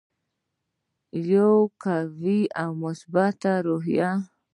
یوه 1.33 1.69
قوي 1.83 2.41
او 2.61 2.69
مثبته 2.83 3.53
روحیه. 3.67 4.11